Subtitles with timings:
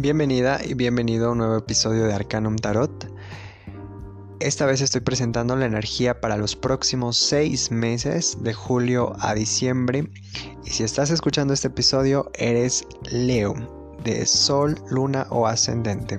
[0.00, 3.12] Bienvenida y bienvenido a un nuevo episodio de Arcanum Tarot.
[4.40, 10.10] Esta vez estoy presentando la energía para los próximos seis meses, de julio a diciembre.
[10.64, 13.54] Y si estás escuchando este episodio, eres Leo,
[14.02, 16.18] de Sol, Luna o Ascendente.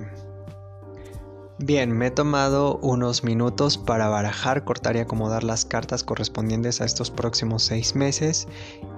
[1.64, 6.84] Bien, me he tomado unos minutos para barajar, cortar y acomodar las cartas correspondientes a
[6.84, 8.48] estos próximos seis meses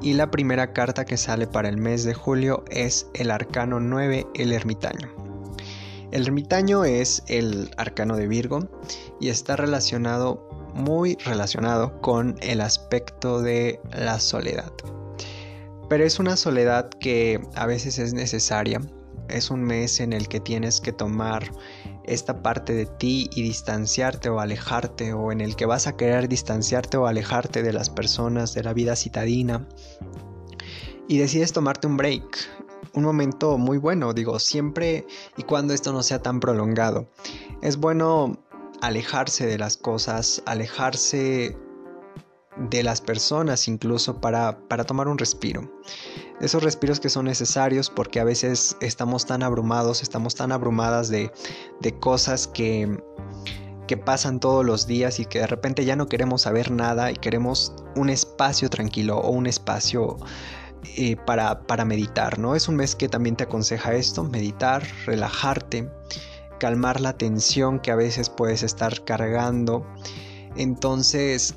[0.00, 4.26] y la primera carta que sale para el mes de julio es el arcano 9,
[4.32, 5.10] el ermitaño.
[6.10, 8.66] El ermitaño es el arcano de Virgo
[9.20, 14.72] y está relacionado, muy relacionado con el aspecto de la soledad.
[15.90, 18.80] Pero es una soledad que a veces es necesaria.
[19.28, 21.50] Es un mes en el que tienes que tomar
[22.04, 26.28] esta parte de ti y distanciarte o alejarte o en el que vas a querer
[26.28, 29.66] distanciarte o alejarte de las personas, de la vida citadina
[31.08, 32.48] y decides tomarte un break,
[32.94, 37.08] un momento muy bueno, digo, siempre y cuando esto no sea tan prolongado.
[37.62, 38.38] Es bueno
[38.80, 41.56] alejarse de las cosas, alejarse
[42.56, 45.70] de las personas incluso para, para tomar un respiro
[46.40, 51.30] esos respiros que son necesarios porque a veces estamos tan abrumados, estamos tan abrumadas de,
[52.00, 52.98] cosas que,
[53.86, 57.14] que pasan todos los días y que de repente ya no queremos saber nada y
[57.14, 60.16] queremos un espacio tranquilo o un espacio
[60.96, 62.54] eh, para, para meditar, ¿no?
[62.54, 65.90] Es un mes que también te aconseja esto, meditar, relajarte,
[66.58, 69.86] calmar la tensión que a veces puedes estar cargando.
[70.56, 71.54] Entonces,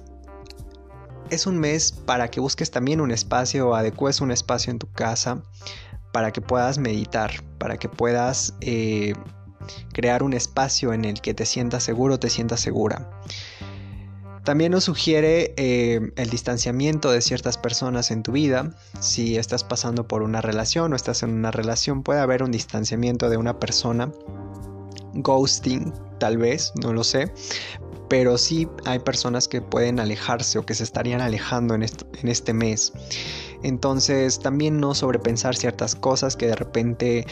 [1.29, 5.43] es un mes para que busques también un espacio adecues un espacio en tu casa
[6.11, 9.13] para que puedas meditar, para que puedas eh,
[9.93, 13.09] crear un espacio en el que te sientas seguro, te sientas segura.
[14.43, 18.73] También nos sugiere eh, el distanciamiento de ciertas personas en tu vida.
[19.01, 23.29] Si estás pasando por una relación o estás en una relación, puede haber un distanciamiento
[23.29, 24.09] de una persona.
[25.15, 27.31] Ghosting, tal vez, no lo sé
[28.09, 32.93] pero sí hay personas que pueden alejarse o que se estarían alejando en, este mes.
[33.63, 37.25] Entonces también no sobrepensar ciertas cosas que de repente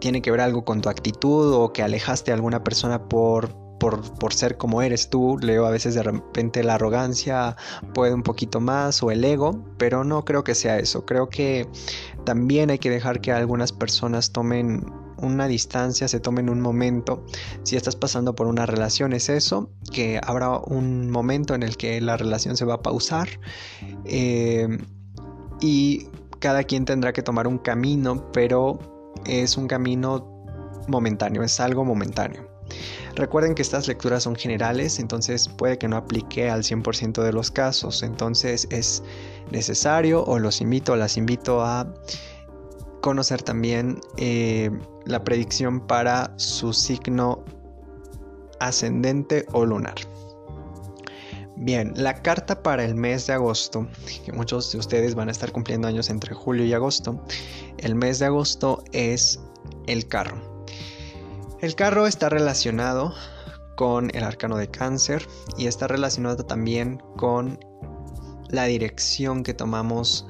[0.00, 4.34] tiene que ver algo con tu actitud o que alejaste a alguna persona por, por,
[4.34, 5.38] ser como eres tú.
[5.40, 7.56] Leo a veces de repente la arrogancia
[7.94, 11.06] puede un poquito más o el ego, pero no creo que sea eso.
[11.06, 11.66] Creo que
[12.24, 14.84] también hay que dejar que algunas personas tomen
[15.18, 17.24] una distancia, se tomen un momento.
[17.62, 22.00] Si estás pasando por una relación es eso, que habrá un momento en el que
[22.00, 23.28] la relación se va a pausar
[24.04, 24.78] eh,
[25.60, 26.08] y
[26.38, 28.78] cada quien tendrá que tomar un camino, pero
[29.26, 30.44] es un camino
[30.86, 32.48] momentáneo, es algo momentáneo.
[33.14, 37.50] Recuerden que estas lecturas son generales, entonces puede que no aplique al 100% de los
[37.50, 39.02] casos, entonces es
[39.50, 41.92] necesario o los invito las invito a
[43.00, 44.70] conocer también eh,
[45.06, 47.44] la predicción para su signo
[48.60, 49.94] ascendente o lunar.
[51.56, 53.88] Bien, la carta para el mes de agosto,
[54.24, 57.20] que muchos de ustedes van a estar cumpliendo años entre julio y agosto,
[57.78, 59.40] el mes de agosto es
[59.86, 60.64] el carro.
[61.60, 63.12] El carro está relacionado
[63.74, 65.26] con el arcano de cáncer
[65.56, 67.58] y está relacionado también con
[68.50, 70.26] la dirección que tomamos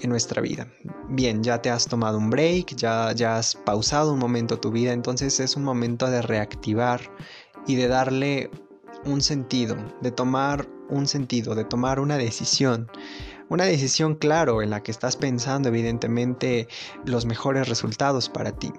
[0.00, 0.68] en nuestra vida.
[1.08, 4.92] Bien, ya te has tomado un break, ya, ya has pausado un momento tu vida,
[4.92, 7.00] entonces es un momento de reactivar
[7.66, 8.50] y de darle
[9.04, 12.90] un sentido, de tomar un sentido, de tomar una decisión.
[13.48, 16.66] Una decisión claro en la que estás pensando evidentemente
[17.04, 18.72] los mejores resultados para ti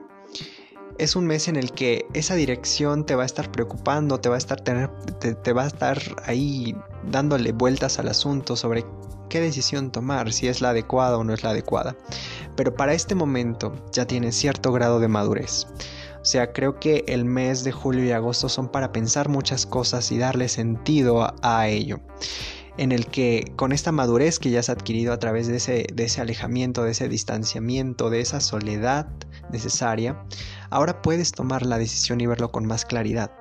[0.98, 4.36] es un mes en el que esa dirección te va a estar preocupando, te va
[4.36, 4.90] a estar, tener,
[5.20, 6.76] te, va a estar ahí
[7.10, 8.86] dándole vueltas al asunto sobre
[9.30, 11.96] qué decisión tomar, si es la adecuada o no es la adecuada.
[12.56, 15.68] Pero para este momento ya tienes cierto grado de madurez.
[16.22, 20.12] O sea, creo que el mes de julio y agosto son para pensar muchas cosas
[20.12, 22.00] y darle sentido a ello
[22.78, 26.04] en el que con esta madurez que ya has adquirido a través de ese, de
[26.06, 29.08] ese alejamiento, de ese distanciamiento, de esa soledad
[29.50, 30.22] necesaria,
[30.70, 33.32] ahora puedes tomar la decisión y verlo con más claridad.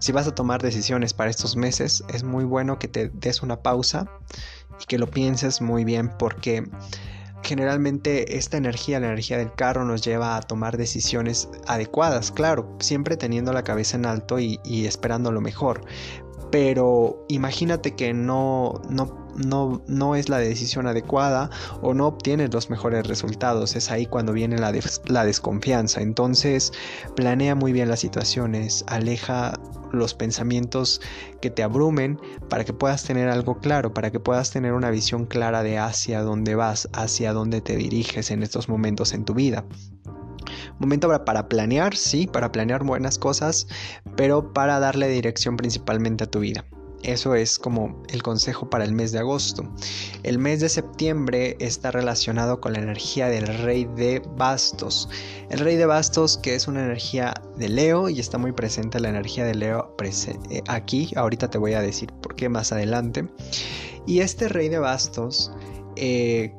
[0.00, 3.62] Si vas a tomar decisiones para estos meses, es muy bueno que te des una
[3.62, 4.10] pausa
[4.80, 6.64] y que lo pienses muy bien porque
[7.42, 13.16] generalmente esta energía, la energía del carro, nos lleva a tomar decisiones adecuadas, claro, siempre
[13.16, 15.84] teniendo la cabeza en alto y, esperando lo mejor
[16.50, 21.48] pero imagínate que no, no, no, no, es la decisión adecuada
[21.80, 23.74] o no obtienes los mejores resultados.
[23.74, 24.70] Es ahí cuando viene la,
[25.06, 26.02] la desconfianza.
[26.02, 26.70] Entonces
[27.16, 29.58] planea muy bien las situaciones, aleja
[29.92, 31.00] los pensamientos
[31.40, 35.26] que te abrumen para que puedas tener algo claro, para que puedas tener una visión
[35.26, 39.64] clara de hacia dónde vas, hacia dónde te diriges en estos momentos en tu vida.
[40.78, 43.68] Momento para planear, sí, para planear buenas cosas,
[44.16, 46.64] pero para darle dirección principalmente a tu vida.
[47.02, 49.68] Eso es como el consejo para el mes de agosto.
[50.22, 55.08] El mes de septiembre está relacionado con la energía del rey de bastos.
[55.50, 59.08] El rey de bastos que es una energía de Leo y está muy presente la
[59.08, 61.10] energía de Leo eh, aquí.
[61.16, 63.26] Ahorita te voy a decir por qué más adelante.
[64.06, 65.52] Y este rey de bastos
[65.96, 66.54] eh,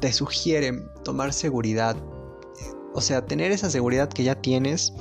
[0.00, 0.72] te sugiere
[1.04, 1.96] tomar seguridad.
[2.94, 4.92] O sea, tener esa seguridad que ya tienes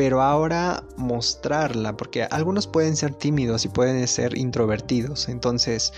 [0.00, 5.92] pero ahora mostrarla, porque algunos pueden ser tímidos y pueden ser introvertidos, entonces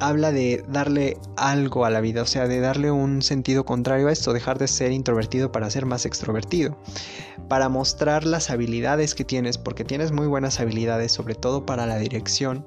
[0.00, 4.12] habla de darle algo a la vida, o sea, de darle un sentido contrario a
[4.12, 6.76] esto, dejar de ser introvertido para ser más extrovertido,
[7.48, 11.96] para mostrar las habilidades que tienes, porque tienes muy buenas habilidades, sobre todo para la
[11.96, 12.66] dirección,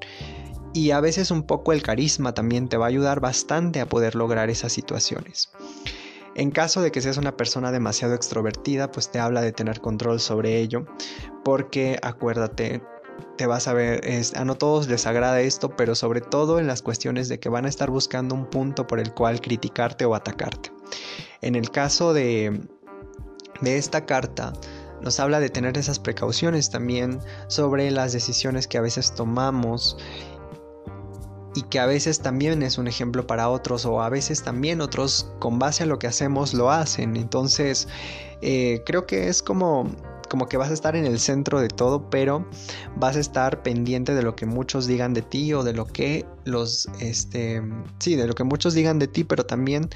[0.74, 4.16] y a veces un poco el carisma también te va a ayudar bastante a poder
[4.16, 5.52] lograr esas situaciones.
[6.36, 10.20] En caso de que seas una persona demasiado extrovertida, pues te habla de tener control
[10.20, 10.86] sobre ello,
[11.44, 12.82] porque acuérdate,
[13.38, 14.02] te vas a ver,
[14.36, 17.66] a no todos les agrada esto, pero sobre todo en las cuestiones de que van
[17.66, 20.72] a estar buscando un punto por el cual criticarte o atacarte.
[21.42, 22.62] En el caso de,
[23.62, 24.54] de esta carta,
[25.02, 29.98] nos habla de tener esas precauciones también sobre las decisiones que a veces tomamos
[31.56, 35.32] y que a veces también es un ejemplo para otros o a veces también otros
[35.40, 37.16] con base a lo que hacemos lo hacen.
[37.16, 37.88] Entonces
[38.42, 39.90] eh, creo que es como
[40.30, 42.48] como que vas a estar en el centro de todo, pero
[42.96, 46.26] vas a estar pendiente de lo que muchos digan de ti o de lo que
[46.44, 47.62] los, este,
[48.00, 49.92] sí, de lo que muchos digan de ti, pero también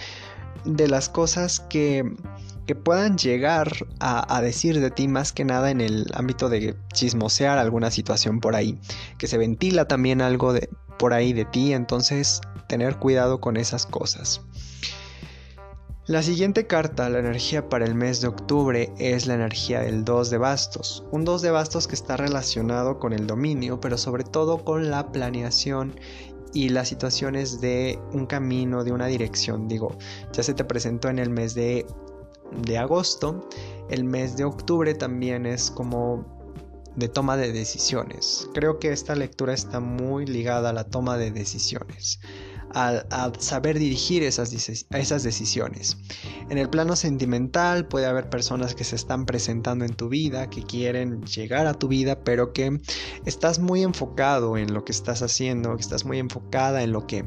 [0.64, 2.04] de las cosas que,
[2.68, 6.76] que puedan llegar a, a, decir de ti más que nada en el ámbito de
[6.94, 8.78] chismosear alguna situación por ahí,
[9.18, 13.86] que se ventila también algo de, por ahí de ti, entonces tener cuidado con esas
[13.86, 14.42] cosas.
[16.08, 20.30] La siguiente carta, la energía para el mes de octubre, es la energía del 2
[20.30, 21.04] de bastos.
[21.12, 25.12] Un 2 de bastos que está relacionado con el dominio, pero sobre todo con la
[25.12, 26.00] planeación
[26.54, 29.68] y las situaciones de un camino, de una dirección.
[29.68, 29.98] Digo,
[30.32, 31.86] ya se te presentó en el mes de,
[32.62, 33.50] de agosto.
[33.90, 36.37] El mes de octubre también es como
[36.98, 38.50] de toma de decisiones.
[38.54, 42.20] Creo que esta lectura está muy ligada a la toma de decisiones,
[42.74, 44.52] a, saber dirigir esas,
[44.90, 45.98] esas decisiones.
[46.50, 50.64] En el plano sentimental puede haber personas que se están presentando en tu vida, que
[50.64, 52.82] quieren llegar a tu vida, pero que
[53.26, 57.26] estás muy enfocado en lo que estás haciendo, que estás muy enfocada en lo que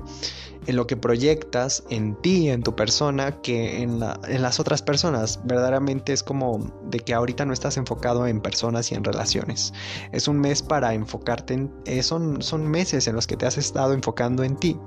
[0.67, 5.41] en lo que proyectas en ti, en tu persona, que en, las otras personas.
[5.45, 6.59] Verdaderamente es como
[6.91, 9.73] de que ahorita no estás enfocado en personas y en relaciones.
[10.13, 11.73] Es un mes para enfocarte en...
[11.87, 14.79] Eh, son, son meses en los que te has estado enfocando en ti,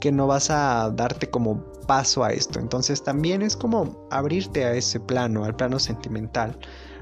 [0.00, 2.58] que no vas a darte como paso a esto.
[2.58, 6.58] Entonces también es como abrirte a ese plano, al plano sentimental.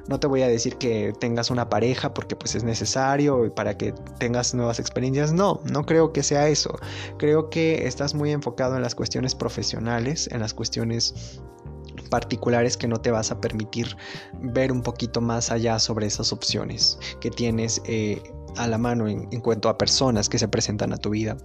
[0.08, 3.92] No te voy a decir que tengas una pareja porque pues es necesario para que
[4.18, 5.32] tengas nuevas experiencias.
[5.32, 6.78] No, no creo que sea eso.
[7.18, 11.40] Creo que estás muy enfocado en las cuestiones profesionales, en las cuestiones
[12.10, 13.96] particulares que no te vas a permitir
[14.40, 18.22] ver un poquito más allá sobre esas opciones que tienes eh,
[18.56, 21.36] a la mano en, en cuanto a personas que se presentan a tu vida.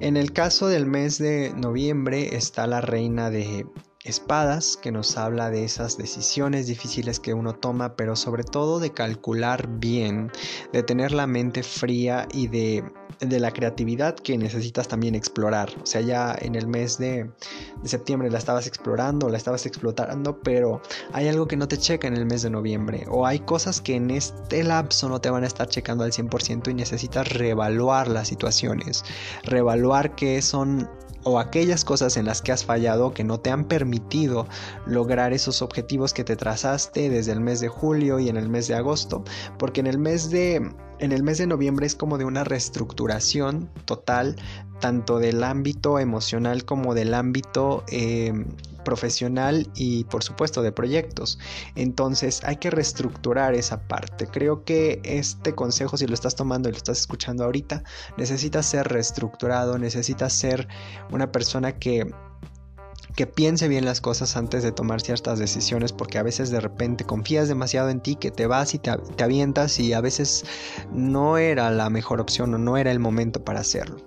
[0.00, 3.66] En el caso del mes de noviembre está la reina de
[4.04, 8.92] espadas que nos habla de esas decisiones difíciles que uno toma, pero sobre todo de
[8.92, 10.30] calcular bien,
[10.74, 12.84] de tener la mente fría y de,
[13.20, 15.70] la creatividad que necesitas también explorar.
[15.82, 17.30] O sea, ya en el mes de,
[17.82, 20.82] de, septiembre la estabas explorando, la estabas explotando, pero
[21.12, 23.94] hay algo que no te checa en el mes de noviembre o hay cosas que
[23.94, 28.28] en este lapso no te van a estar checando al 100% y necesitas reevaluar las
[28.28, 29.02] situaciones,
[29.44, 30.90] reevaluar qué son
[31.24, 34.46] o aquellas cosas en las que has fallado que no te han permitido
[34.86, 38.68] lograr esos objetivos que te trazaste desde el mes de julio y en el mes
[38.68, 39.24] de agosto,
[39.58, 43.70] porque en el mes de en el mes de noviembre es como de una reestructuración
[43.84, 44.36] total
[44.80, 48.46] tanto del ámbito emocional como del ámbito em,
[48.84, 51.38] profesional y por supuesto de proyectos.
[51.74, 54.26] Entonces hay que reestructurar esa parte.
[54.26, 57.82] Creo que este consejo, si lo estás tomando y lo estás escuchando ahorita,
[58.16, 60.68] necesita ser reestructurado, necesita ser
[61.10, 62.12] una persona que
[63.14, 67.04] que piense bien las cosas antes de tomar ciertas decisiones porque a veces de repente
[67.04, 68.90] confías demasiado en ti que te vas y te,
[69.22, 70.44] avientas y a veces
[70.92, 73.98] no era la mejor opción o no era el momento para hacerlo.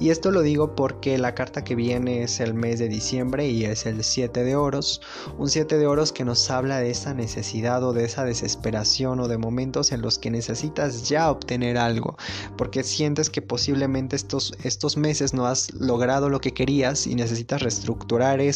[0.00, 3.64] Y esto lo digo porque la carta que viene es el mes de diciembre y
[3.64, 5.02] es el 7 de oros,
[5.36, 9.28] un 7 de oros que nos habla de esa necesidad o de esa desesperación o
[9.28, 12.16] de momentos en los que necesitas ya obtener algo
[12.56, 17.60] porque sientes que posiblemente estos, estos meses no has logrado lo que querías y necesitas
[17.60, 18.53] reestructurar eso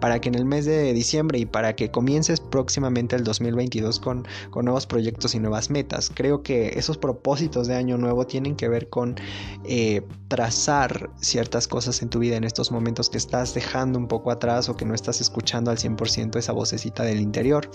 [0.00, 4.26] para que en el mes de diciembre y para que comiences próximamente el 2022 con,
[4.50, 6.10] con nuevos proyectos y nuevas metas.
[6.14, 9.16] Creo que esos propósitos de año nuevo tienen que ver con
[9.64, 14.30] eh, trazar ciertas cosas en tu vida en estos momentos que estás dejando un poco
[14.30, 17.70] atrás o que no estás escuchando al 100% esa vocecita del interior,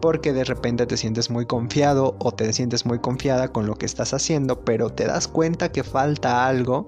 [0.00, 3.86] porque de repente te sientes muy confiado o te sientes muy confiada con lo que
[3.86, 6.86] estás haciendo, pero te das cuenta que falta algo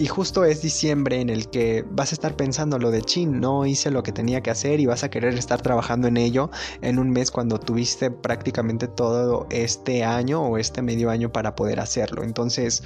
[0.00, 3.66] y justo es diciembre en el que vas a estar pensando lo de chin, no
[3.66, 6.98] hice lo que tenía que hacer y vas a querer estar trabajando en ello en
[6.98, 12.22] un mes cuando tuviste prácticamente todo este año o este medio año para poder hacerlo.
[12.22, 12.82] Entonces,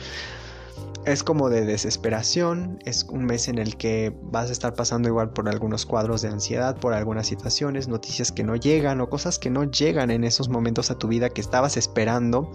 [1.06, 5.30] es como de desesperación, es un mes en el que vas a estar pasando igual
[5.30, 9.50] por algunos cuadros de ansiedad, por algunas situaciones, noticias que no llegan o cosas que
[9.50, 12.50] no llegan en esos momentos a tu vida que estabas esperando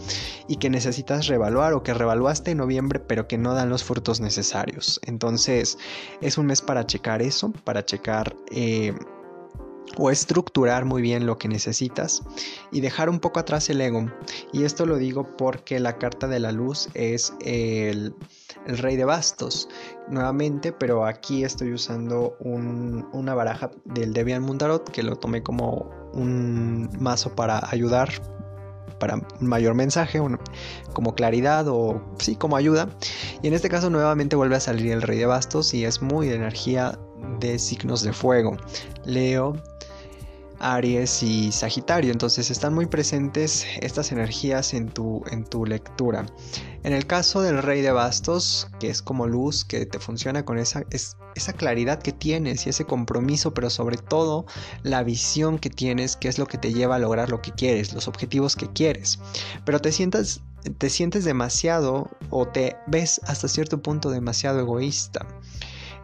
[0.48, 4.20] y que necesitas revaluar o que revaluaste en noviembre pero que no dan los frutos
[4.20, 5.00] necesarios.
[5.06, 5.78] Entonces
[6.22, 8.36] es un mes para checar eso, para checar...
[8.52, 8.94] Eh,
[9.98, 12.24] o estructurar muy bien lo que necesitas
[12.72, 14.06] y dejar un poco atrás el ego.
[14.54, 18.16] Y esto lo digo porque la carta de la luz es el,
[18.66, 19.68] rey de bastos
[20.10, 26.90] nuevamente, pero aquí estoy usando una baraja del Debian Mundarot que lo tomé como un
[27.00, 28.10] mazo para ayudar
[29.00, 30.22] para un mayor mensaje,
[30.94, 32.90] como claridad o sí, como ayuda.
[33.42, 36.28] Y en este caso nuevamente vuelve a salir el rey de bastos y es muy
[36.28, 37.00] de energía
[37.40, 38.58] de signos de fuego.
[39.06, 39.56] Leo,
[40.60, 42.12] Aries y Sagitario.
[42.12, 46.26] Entonces están muy presentes estas energías en tu, en tu lectura.
[46.84, 50.58] En el caso del Rey de Bastos, que es como luz, que te funciona con
[50.58, 50.84] esa,
[51.36, 54.46] esa claridad que tienes y ese compromiso, pero sobre todo
[54.84, 57.94] la visión que tienes, que es lo que te lleva a lograr lo que quieres,
[57.94, 59.20] los objetivos que quieres.
[59.66, 60.42] Pero te sientas
[60.78, 65.26] te sientes demasiado o te ves hasta cierto punto demasiado egoísta.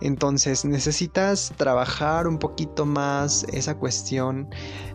[0.01, 4.49] Entonces necesitas trabajar un poquito más esa cuestión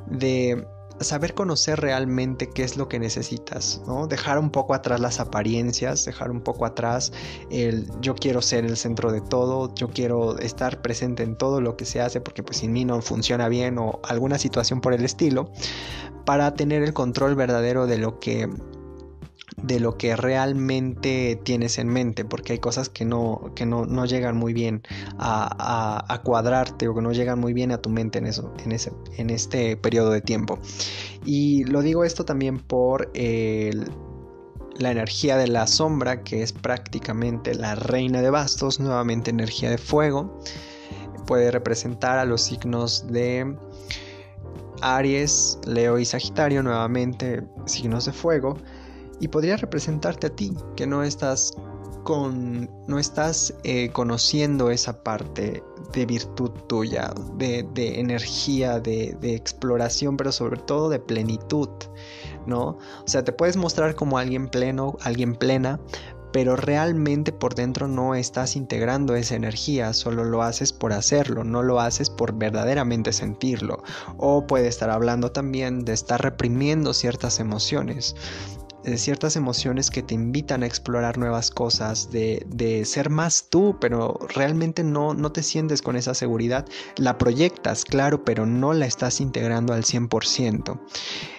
[0.07, 0.67] de
[1.01, 4.07] saber conocer realmente qué es lo que necesitas, ¿no?
[4.07, 7.13] Dejar un poco atrás las apariencias, dejar un poco atrás
[7.51, 11.77] el yo quiero ser el centro de todo, yo quiero estar presente en todo lo
[11.77, 15.05] que se hace porque pues sin mí no funciona bien o alguna situación por el
[15.05, 15.51] estilo,
[16.27, 18.49] para tener el control verdadero de lo que
[19.57, 24.05] de lo que realmente tienes en mente, porque hay cosas que no, que no, no
[24.07, 24.83] llegan muy bien
[25.19, 28.73] a, a, cuadrarte o que no llegan muy bien a tu mente en, eso, en,
[28.73, 30.59] ese, en este periodo de tiempo.
[31.25, 37.75] Y lo digo esto también por la energía de la sombra, que es prácticamente la
[37.75, 40.39] reina de bastos, nuevamente energía de fuego,
[41.27, 43.57] puede representar a los signos de...
[44.83, 48.57] Aries, Leo y Sagitario, nuevamente signos de fuego,
[49.21, 51.53] y podría representarte a ti, que no estás
[52.05, 55.63] con, no estás eh, conociendo esa parte
[55.93, 57.67] de virtud tuya, de,
[58.01, 61.69] energía, de, de, exploración, pero sobre todo de plenitud,
[62.47, 62.79] ¿no?
[63.05, 65.81] O sea, te puedes mostrar como alguien pleno, alguien plena,
[66.33, 71.63] pero realmente por dentro no estás integrando esa energía, solo lo haces por hacerlo, no
[71.63, 73.83] lo haces por verdaderamente sentirlo.
[74.17, 78.15] O puede estar hablando también de estar reprimiendo ciertas emociones
[78.85, 83.77] de ciertas emociones que te invitan a explorar nuevas cosas, de, de, ser más tú,
[83.81, 86.67] pero realmente no, no te sientes con esa seguridad.
[86.97, 90.81] La proyectas, claro, pero no la estás integrando al 100%.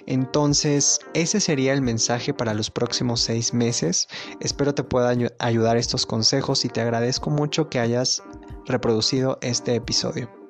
[0.05, 4.07] Entonces, ese sería el mensaje para los próximos seis meses.
[4.39, 8.23] Espero te pueda ayudar estos consejos y te agradezco mucho que hayas
[8.65, 10.40] reproducido este episodio.